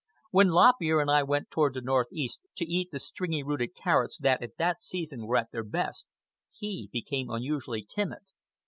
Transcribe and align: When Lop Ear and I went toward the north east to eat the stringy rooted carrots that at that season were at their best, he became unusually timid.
When 0.31 0.47
Lop 0.47 0.81
Ear 0.81 0.99
and 1.01 1.11
I 1.11 1.21
went 1.21 1.51
toward 1.51 1.75
the 1.75 1.81
north 1.81 2.07
east 2.11 2.41
to 2.55 2.65
eat 2.65 2.89
the 2.91 2.97
stringy 2.97 3.43
rooted 3.43 3.75
carrots 3.75 4.17
that 4.17 4.41
at 4.41 4.57
that 4.57 4.81
season 4.81 5.27
were 5.27 5.37
at 5.37 5.51
their 5.51 5.61
best, 5.63 6.09
he 6.49 6.89
became 6.91 7.29
unusually 7.29 7.83
timid. 7.87 8.21